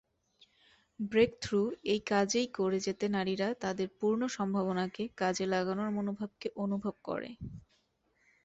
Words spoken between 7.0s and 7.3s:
করে।